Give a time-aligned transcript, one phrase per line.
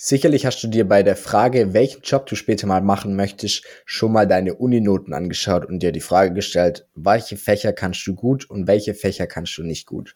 [0.00, 4.12] Sicherlich hast du dir bei der Frage, welchen Job du später mal machen möchtest, schon
[4.12, 8.68] mal deine Uninoten angeschaut und dir die Frage gestellt, welche Fächer kannst du gut und
[8.68, 10.14] welche Fächer kannst du nicht gut.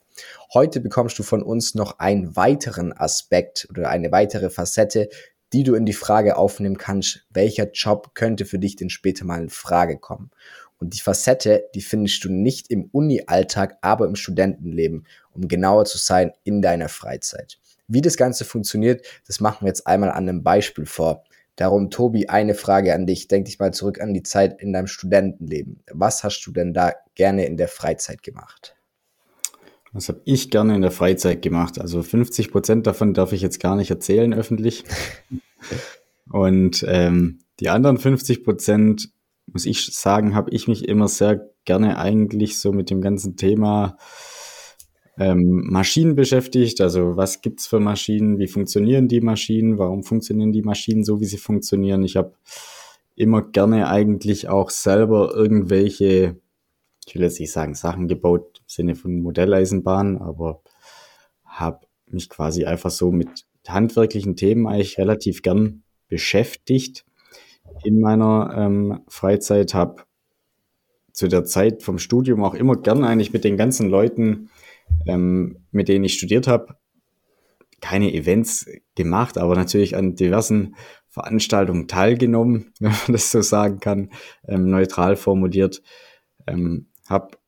[0.54, 5.08] Heute bekommst du von uns noch einen weiteren Aspekt oder eine weitere Facette,
[5.52, 9.42] die du in die Frage aufnehmen kannst, welcher Job könnte für dich denn später mal
[9.42, 10.30] in Frage kommen.
[10.78, 15.98] Und die Facette, die findest du nicht im Uni-Alltag, aber im Studentenleben, um genauer zu
[15.98, 17.58] sein, in deiner Freizeit.
[17.92, 21.24] Wie das Ganze funktioniert, das machen wir jetzt einmal an einem Beispiel vor.
[21.56, 23.28] Darum, Tobi, eine Frage an dich.
[23.28, 25.82] Denk dich mal zurück an die Zeit in deinem Studentenleben.
[25.92, 28.74] Was hast du denn da gerne in der Freizeit gemacht?
[29.92, 31.78] Was habe ich gerne in der Freizeit gemacht?
[31.78, 34.84] Also 50 Prozent davon darf ich jetzt gar nicht erzählen öffentlich.
[36.30, 39.10] Und ähm, die anderen 50 Prozent,
[39.46, 43.98] muss ich sagen, habe ich mich immer sehr gerne eigentlich so mit dem ganzen Thema
[45.18, 46.80] ähm, Maschinen beschäftigt.
[46.80, 48.38] Also was gibt's für Maschinen?
[48.38, 49.78] Wie funktionieren die Maschinen?
[49.78, 52.02] Warum funktionieren die Maschinen so, wie sie funktionieren?
[52.02, 52.34] Ich habe
[53.14, 56.36] immer gerne eigentlich auch selber irgendwelche,
[57.06, 60.62] ich will jetzt nicht sagen Sachen gebaut im Sinne von Modelleisenbahn, aber
[61.44, 63.28] habe mich quasi einfach so mit
[63.68, 67.04] handwerklichen Themen eigentlich relativ gern beschäftigt
[67.84, 70.02] in meiner ähm, Freizeit, habe
[71.12, 74.50] zu der Zeit vom Studium auch immer gern eigentlich mit den ganzen Leuten
[75.06, 76.76] ähm, mit denen ich studiert habe,
[77.80, 80.76] keine Events gemacht, aber natürlich an diversen
[81.08, 84.10] Veranstaltungen teilgenommen, wenn man das so sagen kann,
[84.48, 85.82] ähm, neutral formuliert.
[86.46, 87.38] Ähm, hab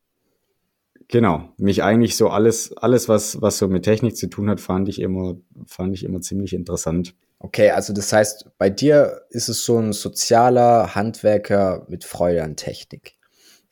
[1.07, 4.89] genau mich eigentlich so alles alles was was so mit Technik zu tun hat, fand
[4.89, 7.15] ich immer fand ich immer ziemlich interessant.
[7.39, 12.55] Okay, also das heißt, bei dir ist es so ein sozialer Handwerker mit Freude an
[12.55, 13.15] Technik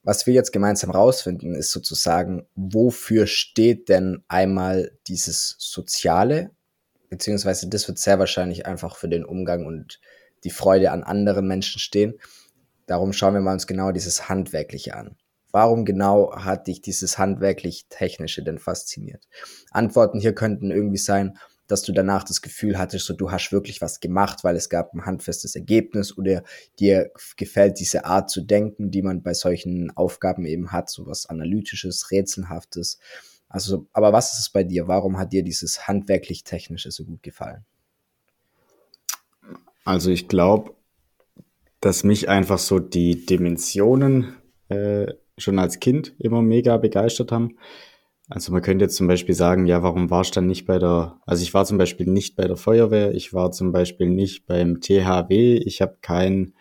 [0.04, 6.52] was wir jetzt gemeinsam rausfinden, ist sozusagen, wofür steht denn einmal dieses Soziale,
[7.10, 10.00] beziehungsweise das wird sehr wahrscheinlich einfach für den Umgang und
[10.44, 12.20] die Freude an anderen Menschen stehen.
[12.86, 15.16] Darum schauen wir mal uns genau dieses Handwerkliche an.
[15.52, 19.28] Warum genau hat dich dieses handwerklich-technische denn fasziniert?
[19.72, 21.38] Antworten hier könnten irgendwie sein,
[21.68, 24.94] dass du danach das Gefühl hattest, so du hast wirklich was gemacht, weil es gab
[24.94, 26.44] ein handfestes Ergebnis oder
[26.80, 31.26] dir gefällt diese Art zu denken, die man bei solchen Aufgaben eben hat, so was
[31.26, 33.00] analytisches, rätselhaftes.
[33.48, 34.88] Also, aber was ist es bei dir?
[34.88, 37.66] Warum hat dir dieses handwerklich-technische so gut gefallen?
[39.86, 40.76] Also ich glaube,
[41.80, 44.38] dass mich einfach so die Dimensionen
[44.70, 47.58] äh, schon als Kind immer mega begeistert haben.
[48.30, 51.20] Also man könnte jetzt zum Beispiel sagen, ja, warum warst du dann nicht bei der,
[51.26, 54.80] also ich war zum Beispiel nicht bei der Feuerwehr, ich war zum Beispiel nicht beim
[54.80, 56.54] THW, ich habe kein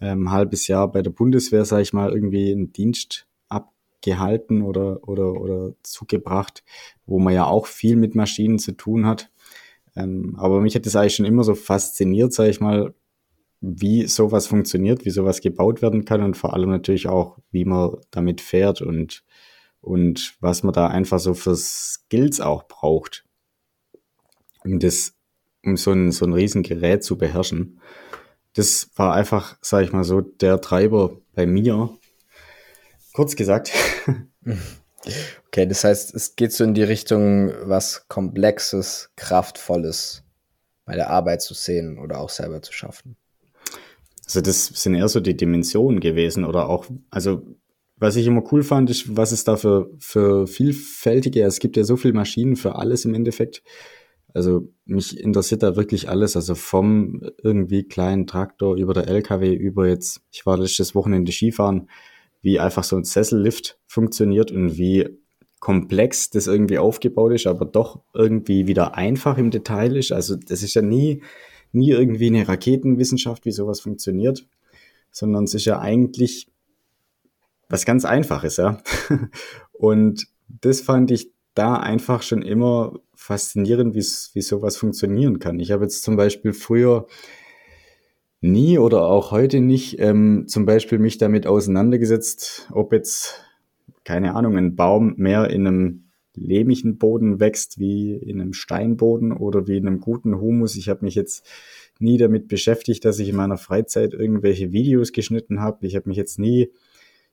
[0.00, 5.32] ähm, halbes Jahr bei der Bundeswehr, sage ich mal, irgendwie einen Dienst abgehalten oder, oder,
[5.40, 6.62] oder zugebracht,
[7.06, 9.30] wo man ja auch viel mit Maschinen zu tun hat.
[9.96, 12.94] Ähm, aber mich hat das eigentlich schon immer so fasziniert, sage ich mal,
[13.60, 17.96] wie sowas funktioniert, wie sowas gebaut werden kann und vor allem natürlich auch, wie man
[18.10, 19.24] damit fährt und
[19.82, 23.24] und was man da einfach so für Skills auch braucht,
[24.64, 25.14] um das,
[25.64, 27.80] um so ein, so ein Riesengerät zu beherrschen.
[28.54, 31.90] Das war einfach, sag ich mal so, der Treiber bei mir.
[33.12, 33.72] Kurz gesagt.
[35.48, 40.22] Okay, das heißt, es geht so in die Richtung, was Komplexes, Kraftvolles
[40.84, 43.16] bei der Arbeit zu sehen oder auch selber zu schaffen.
[44.24, 47.42] Also das sind eher so die Dimensionen gewesen oder auch, also
[48.02, 51.84] was ich immer cool fand, ist, was es da für, für vielfältige, es gibt ja
[51.84, 53.62] so viele Maschinen für alles im Endeffekt.
[54.34, 59.86] Also mich interessiert da wirklich alles, also vom irgendwie kleinen Traktor über der LKW über
[59.86, 61.88] jetzt, ich war letztes Wochenende Skifahren,
[62.40, 65.08] wie einfach so ein Sessellift funktioniert und wie
[65.60, 70.10] komplex das irgendwie aufgebaut ist, aber doch irgendwie wieder einfach im Detail ist.
[70.10, 71.22] Also das ist ja nie,
[71.70, 74.44] nie irgendwie eine Raketenwissenschaft, wie sowas funktioniert,
[75.12, 76.48] sondern es ist ja eigentlich
[77.72, 78.78] was ganz Einfaches, ja.
[79.72, 85.58] Und das fand ich da einfach schon immer faszinierend, wie sowas funktionieren kann.
[85.58, 87.06] Ich habe jetzt zum Beispiel früher
[88.42, 93.40] nie oder auch heute nicht ähm, zum Beispiel mich damit auseinandergesetzt, ob jetzt,
[94.04, 99.66] keine Ahnung, ein Baum mehr in einem lehmigen Boden wächst wie in einem Steinboden oder
[99.66, 100.76] wie in einem guten Humus.
[100.76, 101.46] Ich habe mich jetzt
[101.98, 105.86] nie damit beschäftigt, dass ich in meiner Freizeit irgendwelche Videos geschnitten habe.
[105.86, 106.70] Ich habe mich jetzt nie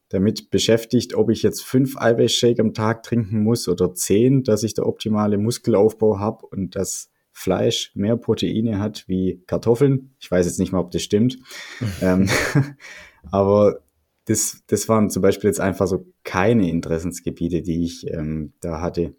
[0.10, 4.74] damit beschäftigt, ob ich jetzt fünf Eiweißshake am Tag trinken muss oder zehn, dass ich
[4.74, 10.16] der optimale Muskelaufbau habe und das Fleisch mehr Proteine hat wie Kartoffeln.
[10.20, 11.38] Ich weiß jetzt nicht mal, ob das stimmt.
[12.02, 12.28] ähm,
[13.32, 13.82] aber
[14.26, 19.16] das, das waren zum Beispiel jetzt einfach so keine Interessensgebiete, die ich ähm, da hatte.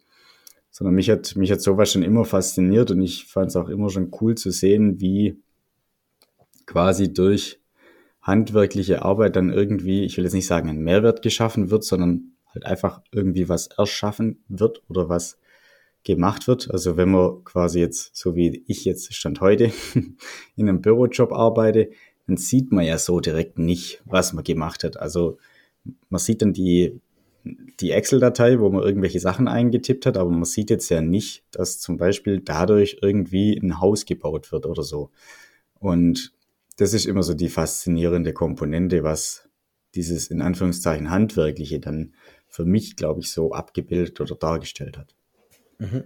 [0.71, 3.91] sondern mich hat, mich hat sowas schon immer fasziniert und ich fand es auch immer
[3.91, 5.41] schon cool zu sehen, wie
[6.67, 7.60] quasi durch
[8.31, 12.65] handwerkliche Arbeit dann irgendwie, ich will jetzt nicht sagen, ein Mehrwert geschaffen wird, sondern halt
[12.65, 15.39] einfach irgendwie was erschaffen wird oder was
[16.05, 16.71] gemacht wird.
[16.71, 21.91] Also wenn man quasi jetzt, so wie ich jetzt stand heute, in einem Bürojob arbeite,
[22.27, 24.97] dann sieht man ja so direkt nicht, was man gemacht hat.
[24.97, 25.39] Also
[26.09, 27.01] man sieht dann die,
[27.81, 31.81] die Excel-Datei, wo man irgendwelche Sachen eingetippt hat, aber man sieht jetzt ja nicht, dass
[31.81, 35.11] zum Beispiel dadurch irgendwie ein Haus gebaut wird oder so.
[35.79, 36.33] Und
[36.81, 39.47] das ist immer so die faszinierende Komponente, was
[39.95, 42.15] dieses in Anführungszeichen handwerkliche dann
[42.49, 45.15] für mich, glaube ich, so abgebildet oder dargestellt hat.
[45.79, 46.05] Mhm.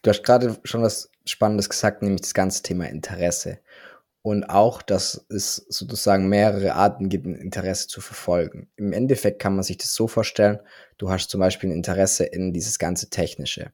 [0.00, 3.58] Du hast gerade schon was Spannendes gesagt, nämlich das ganze Thema Interesse.
[4.22, 8.70] Und auch, dass es sozusagen mehrere Arten gibt, ein Interesse zu verfolgen.
[8.76, 10.58] Im Endeffekt kann man sich das so vorstellen,
[10.96, 13.72] du hast zum Beispiel ein Interesse in dieses ganze Technische.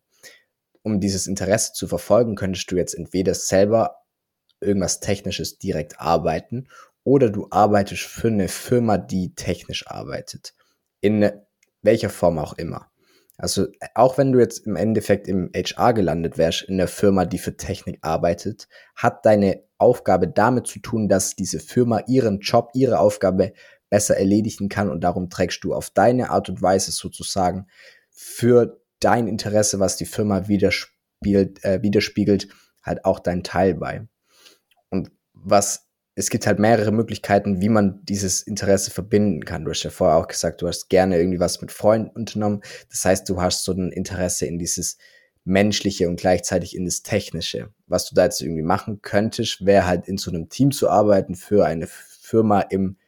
[0.83, 4.02] Um dieses Interesse zu verfolgen, könntest du jetzt entweder selber
[4.63, 6.69] irgendwas Technisches direkt arbeiten
[7.05, 10.55] oder du arbeitest für eine Firma, die technisch arbeitet.
[11.01, 11.31] In
[11.83, 12.93] welcher Form auch immer.
[13.39, 17.39] Also auch wenn du jetzt im Endeffekt im HR gelandet wärst, in der Firma, die
[17.39, 23.01] für Technik arbeitet, hat deine Aufgabe damit zu tun, dass diese Firma ihren Job, ihre
[23.01, 23.53] Aufgabe
[23.91, 27.67] besser erledigen kann und darum trägst du auf deine Art und Weise sozusagen
[28.11, 32.49] für dein Interesse, was die Firma widerspiegelt, äh, widerspiegelt,
[32.83, 34.07] halt auch dein Teil bei.
[34.93, 39.65] Und was es gibt halt mehrere Möglichkeiten, wie man dieses Interesse verbinden kann.
[39.65, 42.61] Du hast ja vorher auch gesagt, du hast gerne irgendwie was mit Freunden unternommen.
[42.91, 44.99] Das heißt, du hast so ein Interesse in dieses
[45.45, 47.71] Menschliche und gleichzeitig in das Technische.
[47.87, 51.35] Was du da jetzt irgendwie machen könntest, wäre halt in so einem Team zu arbeiten
[51.35, 52.99] für eine Firma im,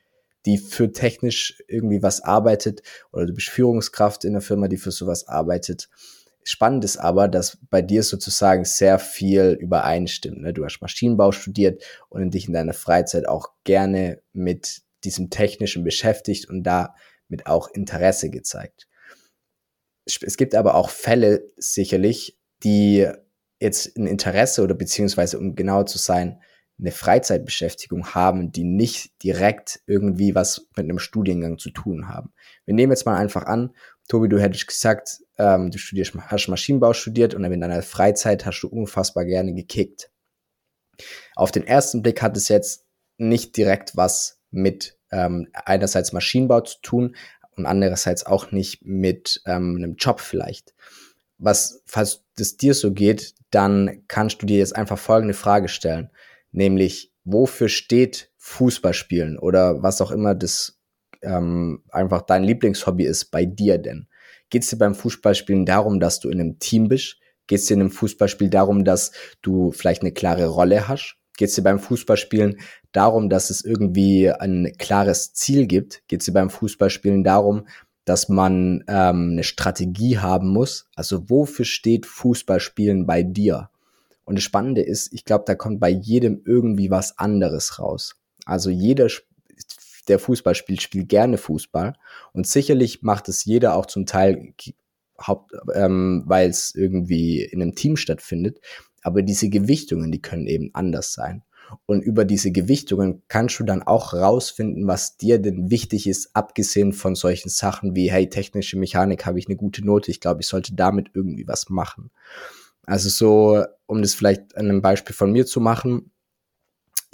[0.46, 2.82] die für technisch irgendwie was arbeitet
[3.12, 5.90] oder du bist Führungskraft in einer Firma, die für sowas arbeitet
[6.44, 10.42] Spannend ist aber, dass bei dir sozusagen sehr viel übereinstimmt.
[10.42, 10.52] Ne?
[10.52, 16.48] Du hast Maschinenbau studiert und dich in deiner Freizeit auch gerne mit diesem Technischen beschäftigt
[16.48, 16.94] und da
[17.28, 18.88] mit auch Interesse gezeigt.
[20.04, 23.08] Es gibt aber auch Fälle sicherlich, die
[23.58, 26.42] jetzt ein Interesse oder beziehungsweise um genau zu sein,
[26.78, 32.32] eine Freizeitbeschäftigung haben, die nicht direkt irgendwie was mit einem Studiengang zu tun haben.
[32.64, 33.72] Wir nehmen jetzt mal einfach an,
[34.08, 38.60] Tobi, du hättest gesagt, ähm, du studierst, hast Maschinenbau studiert und in deiner Freizeit hast
[38.60, 40.10] du unfassbar gerne gekickt.
[41.34, 42.84] Auf den ersten Blick hat es jetzt
[43.16, 47.16] nicht direkt was mit ähm, einerseits Maschinenbau zu tun
[47.56, 50.74] und andererseits auch nicht mit ähm, einem Job vielleicht.
[51.38, 56.10] Was, falls das dir so geht, dann kannst du dir jetzt einfach folgende Frage stellen,
[56.52, 60.73] nämlich wofür steht Fußballspielen oder was auch immer das
[61.24, 64.06] ähm, einfach dein Lieblingshobby ist bei dir denn?
[64.50, 67.18] Geht es dir beim Fußballspielen darum, dass du in einem Team bist?
[67.46, 69.12] Geht es dir in einem Fußballspiel darum, dass
[69.42, 71.16] du vielleicht eine klare Rolle hast?
[71.36, 72.60] Geht es dir beim Fußballspielen
[72.92, 76.06] darum, dass es irgendwie ein klares Ziel gibt?
[76.06, 77.66] Geht es dir beim Fußballspielen darum,
[78.04, 80.86] dass man ähm, eine Strategie haben muss?
[80.94, 83.70] Also wofür steht Fußballspielen bei dir?
[84.24, 88.16] Und das Spannende ist, ich glaube, da kommt bei jedem irgendwie was anderes raus.
[88.46, 89.08] Also jeder
[90.08, 91.94] der Fußball spielt, spielt gerne Fußball.
[92.32, 94.54] Und sicherlich macht es jeder auch zum Teil,
[95.20, 98.60] Haupt, ähm, weil es irgendwie in einem Team stattfindet.
[99.02, 101.44] Aber diese Gewichtungen, die können eben anders sein.
[101.86, 106.92] Und über diese Gewichtungen kannst du dann auch rausfinden, was dir denn wichtig ist, abgesehen
[106.92, 110.46] von solchen Sachen wie, hey, technische Mechanik habe ich eine gute Note, ich glaube, ich
[110.46, 112.10] sollte damit irgendwie was machen.
[112.86, 116.10] Also so, um das vielleicht an einem Beispiel von mir zu machen,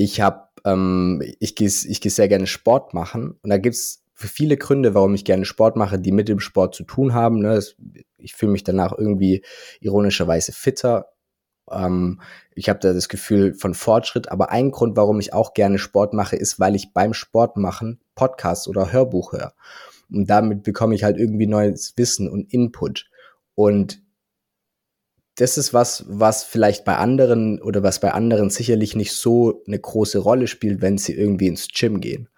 [0.03, 4.57] ich habe ähm, ich gehe ich geh sehr gerne Sport machen und da gibt's viele
[4.57, 7.41] Gründe, warum ich gerne Sport mache, die mit dem Sport zu tun haben.
[7.41, 7.63] Ne?
[8.17, 9.45] Ich fühle mich danach irgendwie
[9.81, 11.11] ironischerweise fitter.
[11.71, 12.23] Ähm,
[12.55, 16.15] ich habe da das Gefühl von Fortschritt, aber ein Grund, warum ich auch gerne Sport
[16.15, 19.53] mache, ist, weil ich beim Sport machen Podcast oder Hörbuch höre.
[20.11, 23.11] Und damit bekomme ich halt irgendwie neues Wissen und Input.
[23.55, 24.03] Und
[25.37, 29.79] das ist was, was vielleicht bei anderen oder was bei anderen sicherlich nicht so eine
[29.79, 32.29] große Rolle spielt, wenn sie irgendwie ins Gym gehen.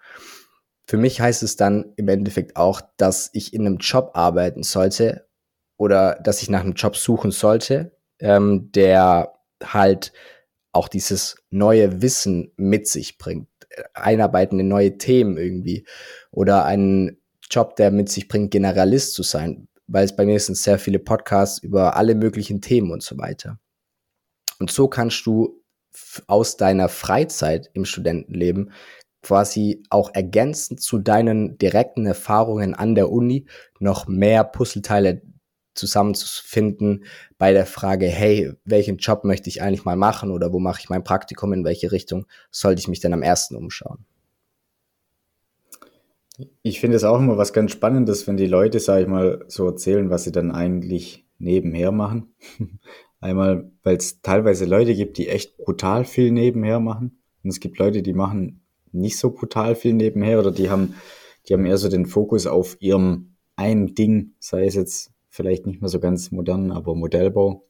[0.85, 5.27] Für mich heißt es dann im Endeffekt auch, dass ich in einem Job arbeiten sollte
[5.77, 9.33] oder dass ich nach einem Job suchen sollte, ähm, der
[9.63, 10.13] halt
[10.71, 13.47] auch dieses neue Wissen mit sich bringt,
[13.93, 15.85] einarbeiten in neue Themen irgendwie
[16.31, 20.55] oder einen Job, der mit sich bringt, Generalist zu sein, weil es bei mir sind
[20.55, 23.59] sehr viele Podcasts über alle möglichen Themen und so weiter.
[24.59, 25.61] Und so kannst du
[26.27, 28.71] aus deiner Freizeit im Studentenleben
[29.21, 33.45] quasi auch ergänzend zu deinen direkten Erfahrungen an der Uni
[33.79, 35.21] noch mehr Puzzleteile
[35.75, 37.05] zusammenzufinden
[37.37, 40.89] bei der Frage, hey, welchen Job möchte ich eigentlich mal machen oder wo mache ich
[40.89, 44.05] mein Praktikum, in welche Richtung sollte ich mich denn am ersten umschauen?
[46.63, 49.67] Ich finde es auch immer was ganz Spannendes, wenn die Leute, sage ich mal, so
[49.67, 52.35] erzählen, was sie dann eigentlich nebenher machen.
[53.19, 57.21] Einmal, weil es teilweise Leute gibt, die echt brutal viel nebenher machen.
[57.43, 60.95] Und es gibt Leute, die machen nicht so brutal viel nebenher oder die haben,
[61.47, 65.81] die haben eher so den Fokus auf ihrem einen Ding, sei es jetzt vielleicht nicht
[65.81, 67.65] mehr so ganz modern, aber Modellbau.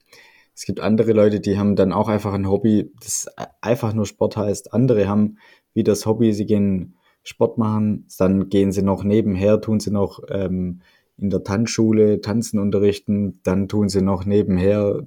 [0.55, 3.27] Es gibt andere Leute, die haben dann auch einfach ein Hobby, das
[3.62, 4.74] einfach nur Sport heißt.
[4.74, 5.38] Andere haben
[5.74, 10.22] wie das Hobby, sie gehen Sport machen, dann gehen sie noch nebenher, tun sie noch
[10.30, 10.82] ähm,
[11.18, 15.06] in der Tanzschule Tanzen unterrichten, dann tun sie noch nebenher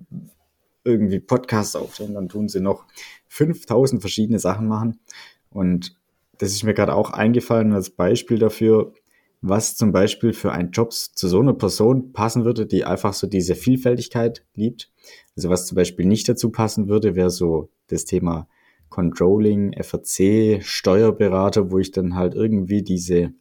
[0.84, 2.84] irgendwie Podcasts aufnehmen, dann tun sie noch
[3.28, 5.00] 5000 verschiedene Sachen machen.
[5.50, 5.96] Und
[6.38, 8.92] das ist mir gerade auch eingefallen als Beispiel dafür,
[9.42, 13.26] was zum Beispiel für einen Job zu so einer Person passen würde, die einfach so
[13.26, 14.90] diese Vielfältigkeit liebt.
[15.36, 18.48] Also was zum Beispiel nicht dazu passen würde, wäre so das Thema
[18.96, 23.34] Controlling, FRC, Steuerberater, wo ich dann halt irgendwie diese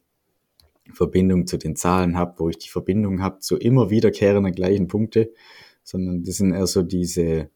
[0.92, 5.32] Verbindung zu den Zahlen habe, wo ich die Verbindung habe zu immer wiederkehrenden gleichen Punkte,
[5.82, 7.48] sondern das sind eher so diese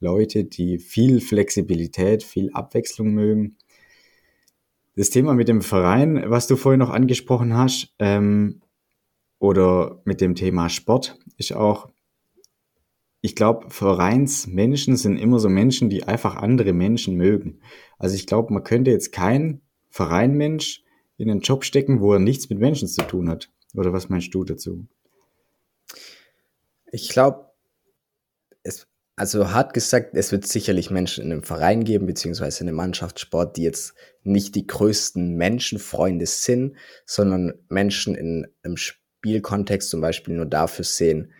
[0.00, 3.56] Leute, die viel Flexibilität, viel Abwechslung mögen.
[4.96, 8.62] Das Thema mit dem Verein, was du vorhin noch angesprochen hast, ähm,
[9.38, 11.88] oder mit dem Thema Sport, ist auch
[13.20, 17.60] ich glaube, Vereinsmenschen sind immer so Menschen, die einfach andere Menschen mögen.
[17.98, 19.60] Also ich glaube, man könnte jetzt kein
[19.90, 20.84] Vereinmensch
[21.16, 23.50] in einen Job stecken, wo er nichts mit Menschen zu tun hat.
[23.74, 24.86] Oder was meinst du dazu?
[26.92, 27.50] Ich glaube,
[28.62, 32.76] es, also hart gesagt, es wird sicherlich Menschen in einem Verein geben, beziehungsweise in einem
[32.76, 40.36] Mannschaftssport, die jetzt nicht die größten Menschenfreunde sind, sondern Menschen in einem Spielkontext zum Beispiel
[40.36, 41.32] nur dafür sehen,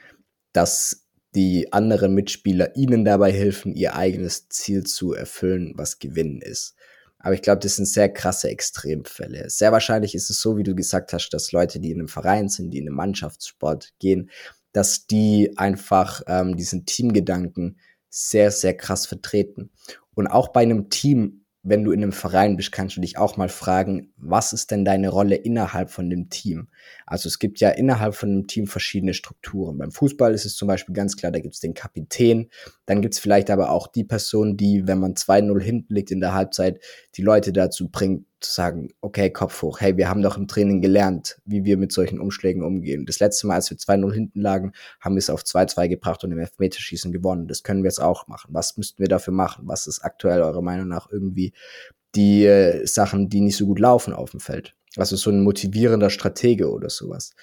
[0.52, 6.74] dass die anderen Mitspieler ihnen dabei helfen, ihr eigenes Ziel zu erfüllen, was Gewinnen ist.
[7.18, 9.50] Aber ich glaube, das sind sehr krasse Extremfälle.
[9.50, 12.48] Sehr wahrscheinlich ist es so, wie du gesagt hast, dass Leute, die in einem Verein
[12.48, 14.30] sind, die in einem Mannschaftssport gehen,
[14.72, 19.70] dass die einfach ähm, diesen Teamgedanken sehr, sehr krass vertreten.
[20.14, 23.36] Und auch bei einem Team wenn du in einem Verein bist, kannst du dich auch
[23.36, 26.68] mal fragen, was ist denn deine Rolle innerhalb von dem Team?
[27.06, 29.78] Also es gibt ja innerhalb von einem Team verschiedene Strukturen.
[29.78, 32.48] Beim Fußball ist es zum Beispiel ganz klar, da gibt es den Kapitän,
[32.86, 36.20] dann gibt es vielleicht aber auch die Person, die, wenn man 2-0 hinten liegt in
[36.20, 36.80] der Halbzeit,
[37.16, 40.80] die Leute dazu bringt, zu sagen, okay, Kopf hoch, hey, wir haben doch im Training
[40.80, 43.06] gelernt, wie wir mit solchen Umschlägen umgehen.
[43.06, 46.32] Das letzte Mal, als wir 2-0 hinten lagen, haben wir es auf 2-2 gebracht und
[46.32, 47.48] im Elfmeterschießen gewonnen.
[47.48, 48.50] Das können wir jetzt auch machen.
[48.52, 49.66] Was müssten wir dafür machen?
[49.66, 51.52] Was ist aktuell eurer Meinung nach irgendwie
[52.14, 54.74] die äh, Sachen, die nicht so gut laufen auf dem Feld?
[54.96, 57.34] Also so ein motivierender Stratege oder sowas.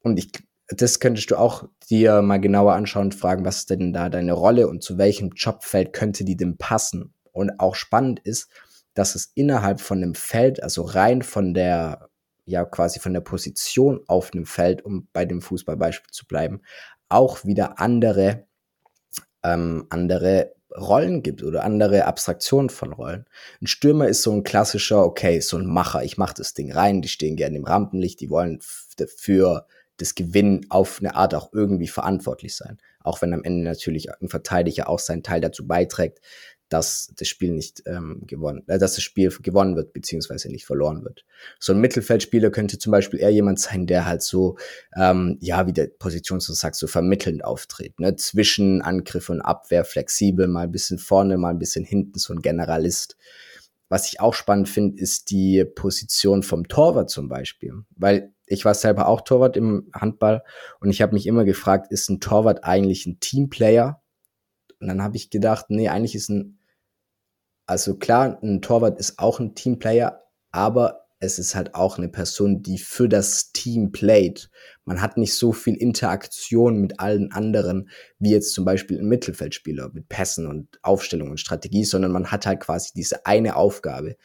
[0.00, 0.30] Und ich,
[0.68, 4.32] das könntest du auch dir mal genauer anschauen und fragen, was ist denn da deine
[4.32, 7.12] Rolle und zu welchem Jobfeld könnte die denn passen?
[7.32, 8.48] Und auch spannend ist,
[8.96, 12.08] dass es innerhalb von einem Feld, also rein von der,
[12.46, 16.62] ja quasi von der Position auf einem Feld, um bei dem Fußballbeispiel zu bleiben,
[17.10, 18.46] auch wieder andere,
[19.42, 23.26] ähm, andere Rollen gibt oder andere Abstraktionen von Rollen.
[23.60, 27.02] Ein Stürmer ist so ein klassischer, okay, so ein Macher, ich mach das Ding rein,
[27.02, 29.66] die stehen gerne im Rampenlicht, die wollen für
[29.98, 32.78] das Gewinnen auf eine Art auch irgendwie verantwortlich sein.
[33.00, 36.20] Auch wenn am Ende natürlich ein Verteidiger auch seinen Teil dazu beiträgt,
[36.68, 41.04] dass das Spiel nicht ähm, gewonnen, äh, dass das Spiel gewonnen wird beziehungsweise nicht verloren
[41.04, 41.24] wird.
[41.58, 44.56] So ein Mittelfeldspieler könnte zum Beispiel eher jemand sein, der halt so,
[44.96, 49.84] ähm, ja, wie der Position so sagt, so vermittelnd auftritt, ne, zwischen Angriff und Abwehr
[49.84, 53.16] flexibel, mal ein bisschen vorne, mal ein bisschen hinten, so ein Generalist.
[53.88, 58.74] Was ich auch spannend finde, ist die Position vom Torwart zum Beispiel, weil ich war
[58.74, 60.42] selber auch Torwart im Handball
[60.80, 64.02] und ich habe mich immer gefragt, ist ein Torwart eigentlich ein Teamplayer
[64.80, 66.58] und dann habe ich gedacht, nee, eigentlich ist ein,
[67.66, 72.62] also klar, ein Torwart ist auch ein Teamplayer, aber es ist halt auch eine Person,
[72.62, 74.50] die für das Team playt.
[74.84, 79.90] Man hat nicht so viel Interaktion mit allen anderen, wie jetzt zum Beispiel ein Mittelfeldspieler
[79.94, 84.16] mit Pässen und Aufstellung und Strategie, sondern man hat halt quasi diese eine Aufgabe.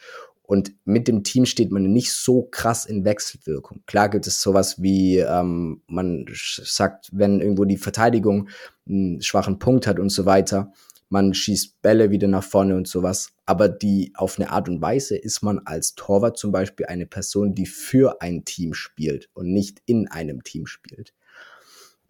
[0.42, 3.82] Und mit dem Team steht man nicht so krass in Wechselwirkung.
[3.86, 8.48] Klar gibt es sowas wie, ähm, man sagt, wenn irgendwo die Verteidigung
[8.86, 10.72] einen schwachen Punkt hat und so weiter,
[11.08, 13.32] man schießt Bälle wieder nach vorne und sowas.
[13.44, 17.54] Aber die auf eine Art und Weise ist man als Torwart zum Beispiel eine Person,
[17.54, 21.12] die für ein Team spielt und nicht in einem Team spielt.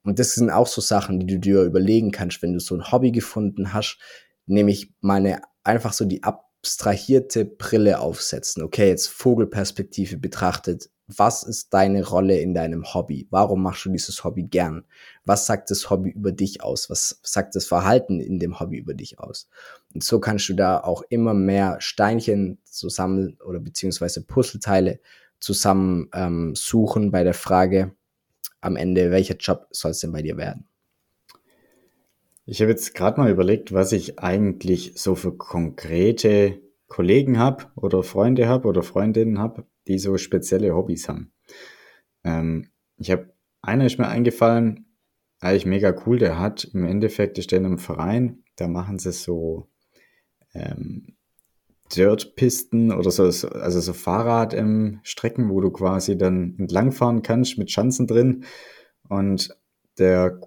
[0.05, 2.91] Und das sind auch so Sachen, die du dir überlegen kannst, wenn du so ein
[2.91, 3.99] Hobby gefunden hast,
[4.47, 8.63] nämlich meine einfach so die Ab abstrahierte Brille aufsetzen.
[8.63, 13.27] Okay, jetzt Vogelperspektive betrachtet, was ist deine Rolle in deinem Hobby?
[13.31, 14.85] Warum machst du dieses Hobby gern?
[15.25, 16.89] Was sagt das Hobby über dich aus?
[16.89, 19.49] Was sagt das Verhalten in dem Hobby über dich aus?
[19.93, 25.01] Und so kannst du da auch immer mehr Steinchen zusammen oder beziehungsweise Puzzleteile
[25.41, 27.97] zusammen ähm, suchen bei der Frage
[28.61, 30.69] am Ende, welcher Job soll es denn bei dir werden?
[32.45, 38.03] Ich habe jetzt gerade mal überlegt, was ich eigentlich so für konkrete Kollegen habe oder
[38.03, 41.33] Freunde habe oder Freundinnen habe, die so spezielle Hobbys haben.
[42.25, 43.33] Ähm, ich habe,
[43.63, 44.87] einer ist mir eingefallen,
[45.41, 49.69] eigentlich mega cool, der hat im Endeffekt, der steht in Verein, da machen sie so
[50.53, 51.17] ähm,
[51.95, 58.07] Dirtpisten oder so, also so Fahrradstrecken, ähm, wo du quasi dann entlangfahren kannst mit Schanzen
[58.07, 58.45] drin.
[59.09, 59.57] Und
[59.99, 60.41] der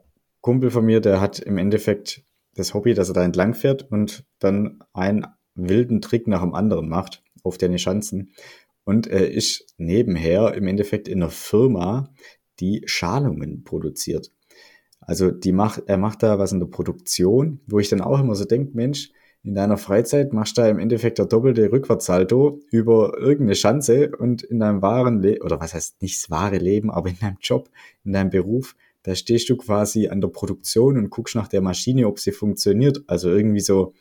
[0.46, 2.24] Kumpel von mir, der hat im Endeffekt
[2.54, 5.26] das Hobby, dass er da entlang fährt und dann einen
[5.56, 8.32] wilden Trick nach dem anderen macht auf deine Schanzen.
[8.84, 12.14] Und er ist nebenher im Endeffekt in einer Firma,
[12.60, 14.32] die Schalungen produziert.
[15.00, 18.36] Also die macht, er macht da was in der Produktion, wo ich dann auch immer
[18.36, 19.10] so denke, Mensch,
[19.42, 24.44] in deiner Freizeit machst du da im Endeffekt der doppelte Rückwärtssalto über irgendeine Schanze und
[24.44, 27.72] in deinem wahren Leben, oder was heißt nicht das wahre Leben, aber in deinem Job,
[28.04, 28.76] in deinem Beruf,
[29.06, 33.04] da stehst du quasi an der Produktion und guckst nach der Maschine, ob sie funktioniert.
[33.06, 33.94] Also irgendwie so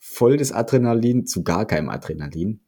[0.00, 2.58] voll das Adrenalin zu gar keinem Adrenalin.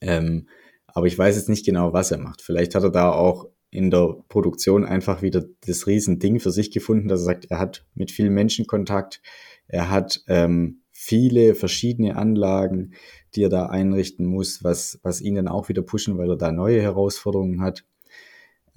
[0.00, 0.48] Ähm,
[0.88, 2.42] aber ich weiß jetzt nicht genau, was er macht.
[2.42, 7.06] Vielleicht hat er da auch in der Produktion einfach wieder das Riesending für sich gefunden,
[7.06, 9.22] dass er sagt, er hat mit vielen Menschen Kontakt,
[9.68, 12.94] er hat ähm, viele verschiedene Anlagen,
[13.36, 16.50] die er da einrichten muss, was, was ihn dann auch wieder pushen, weil er da
[16.50, 17.84] neue Herausforderungen hat.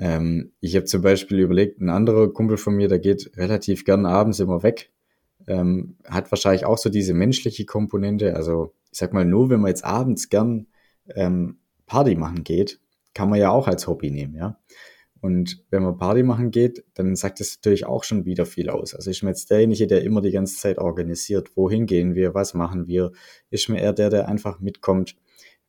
[0.01, 4.08] Ähm, ich habe zum Beispiel überlegt, ein anderer Kumpel von mir, der geht relativ gern
[4.08, 4.89] abends immer weg,
[5.48, 8.36] ähm, hat wahrscheinlich auch so diese menschliche Komponente.
[8.36, 10.65] Also ich sag mal, nur wenn man jetzt abends gern
[11.15, 12.79] ähm, Party machen geht,
[13.13, 14.58] kann man ja auch als Hobby nehmen, ja.
[15.22, 18.96] Und wenn man Party machen geht, dann sagt das natürlich auch schon wieder viel aus.
[18.96, 22.55] Also ist mir jetzt derjenige, der immer die ganze Zeit organisiert, wohin gehen wir, was
[22.55, 23.12] machen wir,
[23.51, 25.15] ist mir eher der, der einfach mitkommt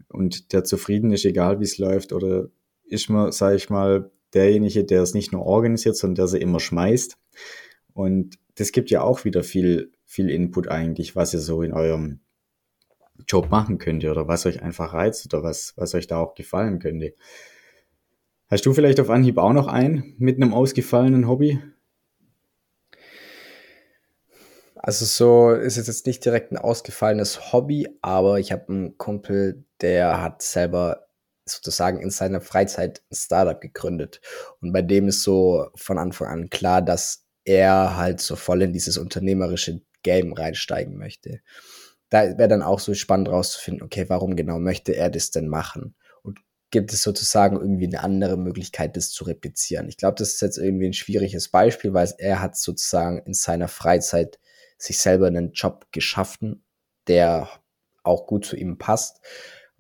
[0.08, 2.49] und der zufrieden ist, egal wie es läuft, oder
[2.84, 6.60] ist mir, sage ich mal, derjenige, der es nicht nur organisiert, sondern der sie immer
[6.60, 7.18] schmeißt.
[7.95, 12.21] Und das gibt ja auch wieder viel, viel Input eigentlich, was ihr so in eurem
[13.28, 16.78] Job machen könnt oder was euch einfach reizt oder was, was euch da auch gefallen
[16.78, 17.14] könnte.
[18.49, 21.58] Hast du vielleicht auf Anhieb auch noch einen mit einem ausgefallenen Hobby?
[24.75, 29.64] Also so ist es jetzt nicht direkt ein ausgefallenes Hobby, aber ich habe einen Kumpel,
[29.80, 31.06] der hat selber
[31.45, 34.21] sozusagen in seiner Freizeit ein Startup gegründet.
[34.61, 38.73] Und bei dem ist so von Anfang an klar, dass er halt so voll in
[38.73, 41.41] dieses unternehmerische Game reinsteigen möchte.
[42.11, 45.95] Da wäre dann auch so spannend rauszufinden, okay, warum genau möchte er das denn machen?
[46.73, 49.89] gibt es sozusagen irgendwie eine andere Möglichkeit, das zu replizieren.
[49.89, 53.69] Ich glaube, das ist jetzt irgendwie ein schwieriges Beispiel, weil er hat sozusagen in seiner
[53.69, 54.41] Freizeit
[54.78, 56.65] sich selber einen Job geschaffen,
[57.07, 57.49] der
[58.02, 59.21] auch gut zu ihm passt.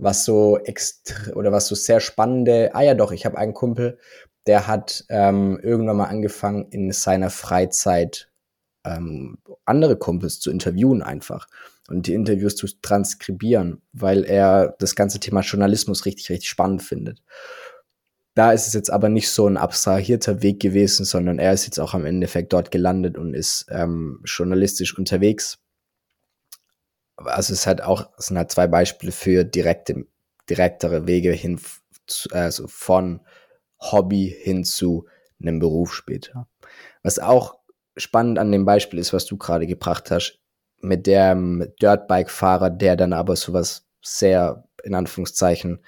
[0.02, 3.98] Was so extra oder was so sehr spannende, ah ja doch, ich habe einen Kumpel,
[4.46, 8.32] der hat ähm, irgendwann mal angefangen, in seiner Freizeit
[8.84, 11.46] ähm, andere Kumpels zu interviewen einfach
[11.88, 17.22] und die Interviews zu transkribieren, weil er das ganze Thema Journalismus richtig, richtig spannend findet.
[18.34, 21.78] Da ist es jetzt aber nicht so ein abstrahierter Weg gewesen, sondern er ist jetzt
[21.78, 25.58] auch am Endeffekt dort gelandet und ist ähm, journalistisch unterwegs.
[27.24, 30.06] Also es hat auch, es sind halt zwei Beispiele für direkte,
[30.48, 31.60] direktere Wege hin,
[32.30, 33.20] also von
[33.80, 35.06] Hobby hin zu
[35.40, 36.48] einem Beruf später.
[37.02, 37.58] Was auch
[37.96, 40.40] spannend an dem Beispiel ist, was du gerade gebracht hast,
[40.80, 45.84] mit dem Dirtbike-Fahrer, der dann aber sowas sehr, in Anführungszeichen,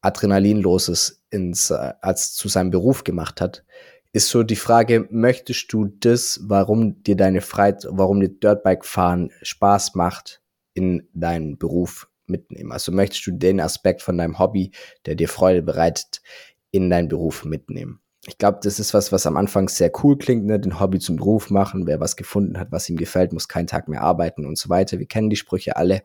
[0.00, 3.64] Adrenalinloses ins, äh, als zu seinem Beruf gemacht hat,
[4.12, 9.94] ist so die Frage, möchtest du das, warum dir deine Freizeit, warum dir Dirtbike-Fahren Spaß
[9.94, 10.42] macht,
[10.74, 12.72] in deinen Beruf mitnehmen?
[12.72, 14.72] Also möchtest du den Aspekt von deinem Hobby,
[15.06, 16.22] der dir Freude bereitet,
[16.70, 18.00] in deinen Beruf mitnehmen?
[18.26, 20.60] ich glaube, das ist was, was am Anfang sehr cool klingt, ne?
[20.60, 21.86] den Hobby zum Beruf machen.
[21.86, 24.98] Wer was gefunden hat, was ihm gefällt, muss keinen Tag mehr arbeiten und so weiter.
[24.98, 26.02] Wir kennen die Sprüche alle.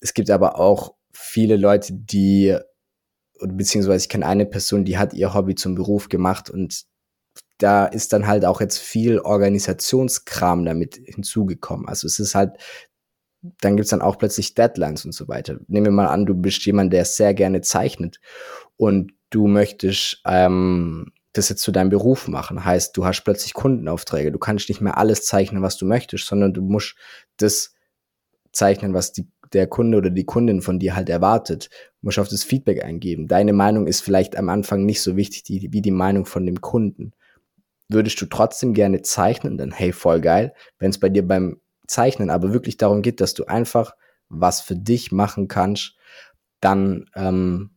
[0.00, 2.56] Es gibt aber auch viele Leute, die,
[3.40, 6.86] beziehungsweise ich kenne eine Person, die hat ihr Hobby zum Beruf gemacht und
[7.58, 11.88] da ist dann halt auch jetzt viel Organisationskram damit hinzugekommen.
[11.88, 12.52] Also es ist halt,
[13.60, 15.58] dann gibt's dann auch plötzlich Deadlines und so weiter.
[15.68, 18.20] Nehmen wir mal an, du bist jemand, der sehr gerne zeichnet
[18.76, 22.64] und du möchtest ähm, das jetzt zu deinem Beruf machen.
[22.64, 24.32] Heißt, du hast plötzlich Kundenaufträge.
[24.32, 26.96] Du kannst nicht mehr alles zeichnen, was du möchtest, sondern du musst
[27.36, 27.74] das
[28.52, 31.70] zeichnen, was die der Kunde oder die Kundin von dir halt erwartet,
[32.02, 33.28] musst du auf das Feedback eingeben.
[33.28, 36.60] Deine Meinung ist vielleicht am Anfang nicht so wichtig die, wie die Meinung von dem
[36.60, 37.12] Kunden.
[37.88, 40.54] Würdest du trotzdem gerne zeichnen, dann hey, voll geil.
[40.78, 43.94] Wenn es bei dir beim Zeichnen aber wirklich darum geht, dass du einfach
[44.28, 45.94] was für dich machen kannst,
[46.60, 47.76] dann ähm,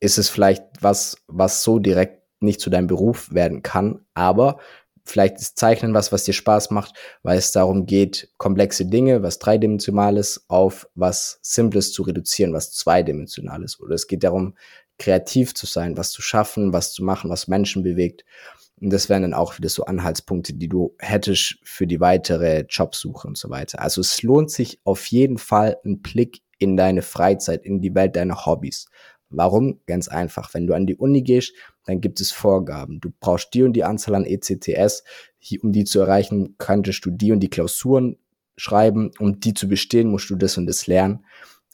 [0.00, 4.58] ist es vielleicht was, was so direkt nicht zu deinem Beruf werden kann, aber
[5.04, 9.38] vielleicht ist Zeichnen was, was dir Spaß macht, weil es darum geht, komplexe Dinge, was
[9.38, 13.80] dreidimensionales, auf was Simples zu reduzieren, was zweidimensionales.
[13.80, 14.56] Oder es geht darum,
[14.98, 18.24] kreativ zu sein, was zu schaffen, was zu machen, was Menschen bewegt.
[18.80, 23.26] Und das wären dann auch wieder so Anhaltspunkte, die du hättest für die weitere Jobsuche
[23.26, 23.80] und so weiter.
[23.80, 28.16] Also es lohnt sich auf jeden Fall ein Blick in deine Freizeit, in die Welt
[28.16, 28.86] deiner Hobbys.
[29.28, 29.80] Warum?
[29.86, 30.52] Ganz einfach.
[30.54, 33.00] Wenn du an die Uni gehst, dann gibt es Vorgaben.
[33.00, 35.04] Du brauchst die und die Anzahl an ECTS.
[35.62, 38.18] Um die zu erreichen, könntest du die und die Klausuren
[38.56, 39.10] schreiben.
[39.18, 41.24] Um die zu bestehen, musst du das und das lernen.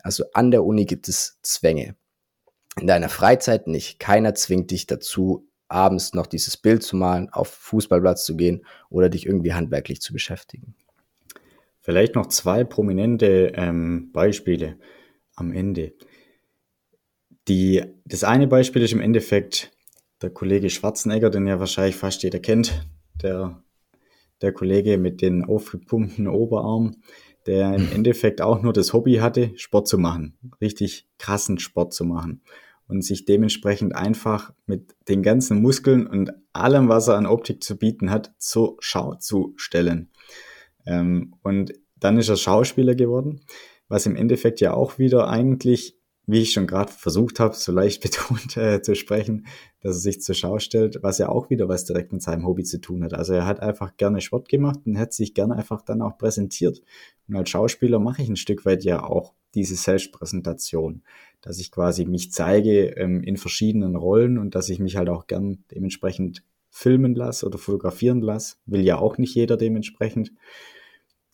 [0.02, 1.96] Also an der Uni gibt es Zwänge.
[2.80, 3.98] In deiner Freizeit nicht.
[3.98, 9.08] Keiner zwingt dich dazu, abends noch dieses Bild zu malen, auf Fußballplatz zu gehen oder
[9.08, 10.74] dich irgendwie handwerklich zu beschäftigen.
[11.80, 14.78] Vielleicht noch zwei prominente ähm, Beispiele
[15.34, 15.94] am Ende.
[17.48, 19.72] Die, das eine Beispiel ist im Endeffekt
[20.20, 22.86] der Kollege Schwarzenegger, den ja wahrscheinlich fast jeder kennt,
[23.20, 23.60] der,
[24.40, 27.02] der Kollege mit den aufgepumpten Oberarmen,
[27.46, 32.04] der im Endeffekt auch nur das Hobby hatte, Sport zu machen, richtig krassen Sport zu
[32.04, 32.42] machen
[32.88, 37.76] und sich dementsprechend einfach mit den ganzen Muskeln und allem, was er an Optik zu
[37.76, 40.10] bieten hat, zur Schau zu stellen.
[40.86, 43.40] Ähm, und dann ist er Schauspieler geworden,
[43.88, 48.02] was im Endeffekt ja auch wieder eigentlich wie ich schon gerade versucht habe, so leicht
[48.02, 49.46] betont äh, zu sprechen,
[49.80, 52.64] dass er sich zur Schau stellt, was ja auch wieder was direkt mit seinem Hobby
[52.64, 53.14] zu tun hat.
[53.14, 56.82] Also er hat einfach gerne Sport gemacht und hat sich gerne einfach dann auch präsentiert.
[57.28, 61.02] Und als Schauspieler mache ich ein Stück weit ja auch diese Selbstpräsentation,
[61.42, 65.26] dass ich quasi mich zeige ähm, in verschiedenen Rollen und dass ich mich halt auch
[65.26, 68.56] gern dementsprechend filmen lasse oder fotografieren lasse.
[68.64, 70.32] Will ja auch nicht jeder dementsprechend.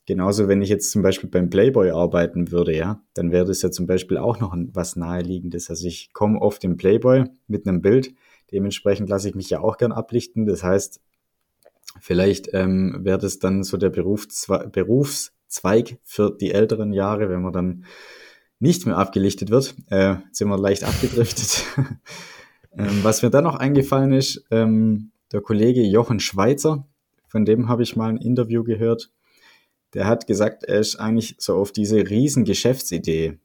[0.06, 3.70] Genauso, wenn ich jetzt zum Beispiel beim Playboy arbeiten würde, ja, dann wäre das ja
[3.70, 5.68] zum Beispiel auch noch was Naheliegendes.
[5.68, 8.14] Also ich komme oft im Playboy mit einem Bild,
[8.50, 10.46] dementsprechend lasse ich mich ja auch gern ablichten.
[10.46, 11.00] Das heißt,
[12.00, 17.52] vielleicht ähm, wäre das dann so der Berufszwe Berufszweig für die älteren Jahre, wenn man
[17.52, 17.84] dann
[18.60, 19.74] nicht mehr abgelichtet wird.
[19.88, 21.64] Äh, sind wir leicht abgedriftet.
[22.76, 26.86] ähm, was mir dann noch eingefallen ist, ähm, der Kollege Jochen Schweizer,
[27.26, 29.10] von dem habe ich mal ein Interview gehört
[29.94, 33.38] der hat gesagt, er ist eigentlich so auf diese riesen Geschäftsidee,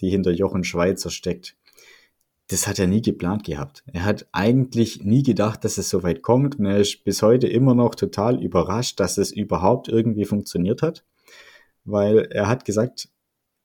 [0.00, 1.56] die hinter Jochen Schweizer steckt.
[2.48, 3.82] Das hat er nie geplant gehabt.
[3.92, 7.46] Er hat eigentlich nie gedacht, dass es so weit kommt und er ist bis heute
[7.46, 11.04] immer noch total überrascht, dass es überhaupt irgendwie funktioniert hat,
[11.84, 13.08] weil er hat gesagt,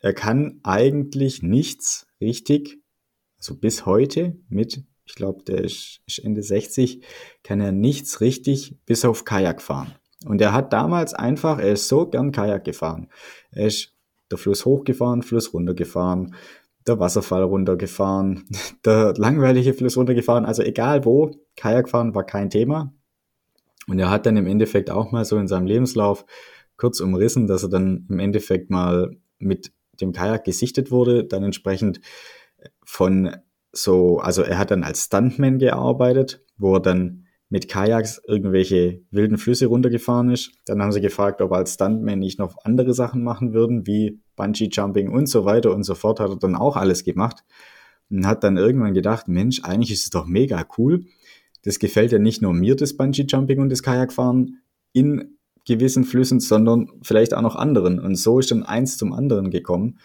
[0.04, 2.78] er kann eigentlich nichts richtig,
[3.40, 7.04] also bis heute mit, ich glaube, der ist, Ende 60,
[7.42, 9.96] kann er nichts richtig bis auf Kajak fahren.
[10.26, 13.08] Und er hat damals einfach, er ist so gern Kajak gefahren.
[13.52, 13.96] Er ist
[14.30, 16.36] der Fluss hochgefahren, Fluss runtergefahren,
[16.86, 18.44] der Wasserfall runtergefahren,
[18.86, 20.46] der langweilige Fluss runtergefahren.
[20.46, 22.94] Also egal wo, Kajakfahren war kein Thema.
[23.88, 26.26] Und er hat dann im Endeffekt auch mal so in seinem Lebenslauf
[26.76, 32.02] kurz umrissen, dass er dann im Endeffekt mal mit dem Kajak gesichtet wurde, dann entsprechend
[32.86, 33.36] von
[33.72, 39.38] so, also er hat dann als Stuntman gearbeitet, wo er dann mit Kajaks irgendwelche wilden
[39.38, 40.52] Flüsse runtergefahren ist.
[40.66, 44.20] Dann haben sie gefragt, ob er als Stuntman nicht noch andere Sachen machen würden, wie
[44.36, 46.20] Bungee Jumping und so weiter und so fort.
[46.20, 47.44] Hat er dann auch alles gemacht
[48.10, 51.06] und hat dann irgendwann gedacht, Mensch, eigentlich ist es doch mega cool.
[51.64, 56.40] Das gefällt ja nicht nur mir, das Bungee Jumping und das Kajakfahren in gewissen Flüssen,
[56.40, 58.00] sondern vielleicht auch noch anderen.
[58.00, 60.00] Und so ist dann eins zum anderen gekommen,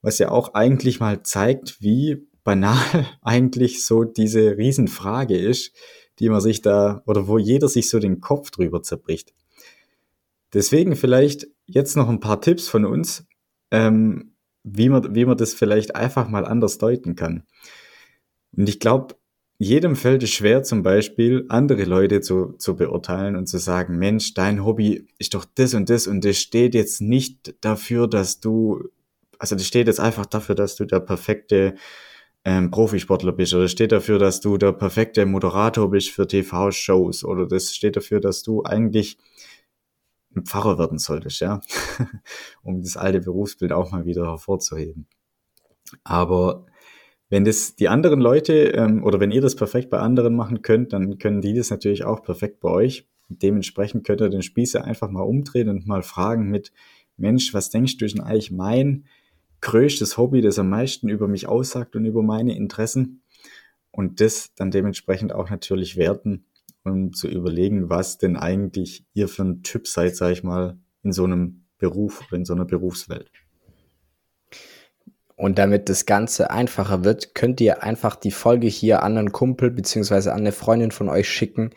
[0.00, 5.72] was ja auch eigentlich mal zeigt, wie banal eigentlich so diese Riesenfrage ist,
[6.18, 9.32] die man sich da oder wo jeder sich so den Kopf drüber zerbricht.
[10.52, 13.26] Deswegen vielleicht jetzt noch ein paar Tipps von uns,
[13.70, 14.34] ähm,
[14.64, 17.44] wie, man, wie man das vielleicht einfach mal anders deuten kann.
[18.54, 19.16] Und ich glaube,
[19.62, 24.34] jedem fällt es schwer, zum Beispiel andere Leute zu, zu beurteilen und zu sagen, Mensch,
[24.34, 28.88] dein Hobby ist doch das und das und das steht jetzt nicht dafür, dass du,
[29.38, 31.74] also das steht jetzt einfach dafür, dass du der perfekte
[32.44, 37.46] ähm, Profisportler bist oder steht dafür, dass du der perfekte Moderator bist für TV-Shows oder
[37.46, 39.18] das steht dafür, dass du eigentlich
[40.34, 41.60] ein Pfarrer werden solltest, ja,
[42.62, 45.06] um das alte Berufsbild auch mal wieder hervorzuheben.
[46.04, 46.66] Aber
[47.32, 50.92] wenn das die anderen Leute ähm, oder wenn ihr das perfekt bei anderen machen könnt,
[50.92, 53.08] dann können die das natürlich auch perfekt bei euch.
[53.30, 56.72] Dementsprechend könnt ihr den Spieße einfach mal umdrehen und mal fragen mit,
[57.16, 59.06] Mensch, was denkst du, denn eigentlich mein
[59.62, 63.22] größtes Hobby, das am meisten über mich aussagt und über meine Interessen.
[63.90, 66.44] Und das dann dementsprechend auch natürlich werten,
[66.84, 71.12] um zu überlegen, was denn eigentlich ihr für ein Typ seid, sag ich mal, in
[71.12, 73.30] so einem Beruf oder in so einer Berufswelt.
[75.42, 79.72] Und damit das Ganze einfacher wird, könnt ihr einfach die Folge hier an einen Kumpel
[79.72, 81.70] beziehungsweise an eine Freundin von euch schicken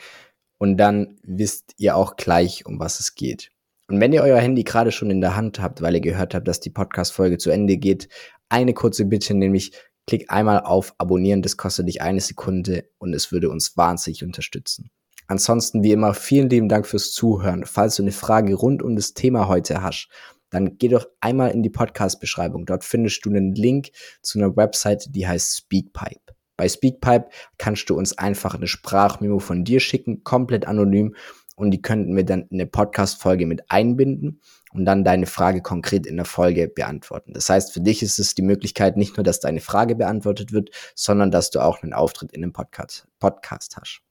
[0.59, 3.49] und dann wisst ihr auch gleich, um was es geht.
[3.87, 6.47] Und wenn ihr euer Handy gerade schon in der Hand habt, weil ihr gehört habt,
[6.47, 8.07] dass die Podcast-Folge zu Ende geht,
[8.49, 9.71] eine kurze Bitte, nämlich
[10.05, 14.91] klick einmal auf Abonnieren, das kostet dich eine Sekunde und es würde uns wahnsinnig unterstützen.
[15.25, 17.65] Ansonsten, wie immer, vielen lieben Dank fürs Zuhören.
[17.65, 20.07] Falls du eine Frage rund um das Thema heute hast,
[20.49, 22.65] dann geh doch einmal in die Podcast-Beschreibung.
[22.65, 23.89] Dort findest du einen Link
[24.21, 26.35] zu einer Website, die heißt Speakpipe.
[26.57, 31.15] Bei Speakpipe kannst du uns einfach eine Sprachmemo von dir schicken, komplett anonym
[31.55, 34.41] und die könnten wir dann in eine Podcast-Folge mit einbinden
[34.73, 37.33] und dann deine Frage konkret in der Folge beantworten.
[37.33, 40.69] Das heißt, für dich ist es die Möglichkeit, nicht nur, dass deine Frage beantwortet wird,
[40.95, 44.01] sondern dass du auch einen Auftritt in einem Podcast, Podcast hast.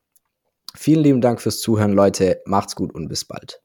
[0.77, 2.43] Vielen lieben Dank fürs Zuhören, Leute.
[2.47, 3.64] Macht's gut und bis bald.